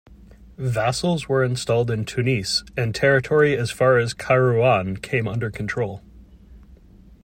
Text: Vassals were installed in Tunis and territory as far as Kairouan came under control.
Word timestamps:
Vassals 0.57 1.29
were 1.29 1.43
installed 1.43 1.91
in 1.91 2.05
Tunis 2.05 2.63
and 2.75 2.95
territory 2.95 3.55
as 3.55 3.69
far 3.69 3.99
as 3.99 4.15
Kairouan 4.15 4.99
came 4.99 5.27
under 5.27 5.51
control. 5.51 6.01